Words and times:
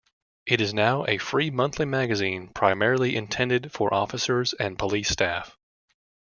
It 0.47 0.61
is 0.61 0.73
now 0.73 1.05
a 1.07 1.19
free 1.19 1.51
monthly 1.51 1.85
magazine 1.85 2.47
primarily 2.47 3.15
intended 3.15 3.71
for 3.71 3.93
officers 3.93 4.53
and 4.53 4.75
police 4.79 5.09
staff. 5.09 5.55